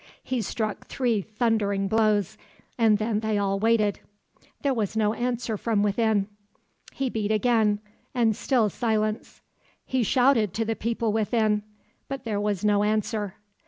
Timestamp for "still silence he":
8.35-10.01